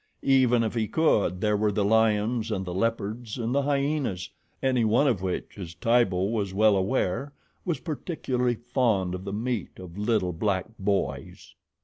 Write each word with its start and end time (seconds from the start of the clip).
Even 0.23 0.63
if 0.63 0.73
he 0.73 0.87
could, 0.87 1.41
there 1.41 1.55
were 1.55 1.71
the 1.71 1.85
lions 1.85 2.49
and 2.49 2.65
the 2.65 2.73
leopards 2.73 3.37
and 3.37 3.53
the 3.53 3.61
hyenas, 3.61 4.31
any 4.63 4.83
one 4.83 5.07
of 5.07 5.21
which, 5.21 5.59
as 5.59 5.75
Tibo 5.75 6.23
was 6.23 6.55
well 6.55 6.75
aware, 6.75 7.33
was 7.65 7.79
particularly 7.79 8.55
fond 8.55 9.13
of 9.13 9.25
the 9.25 9.31
meat 9.31 9.77
of 9.77 9.99
little 9.99 10.33
black 10.33 10.65
boys. 10.79 11.53